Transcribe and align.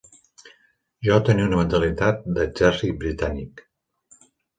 Jo 1.07 1.17
tenia 1.27 1.45
una 1.49 1.59
mentalitat 1.59 2.23
d'exèrcit 2.37 2.97
britànic 3.05 3.63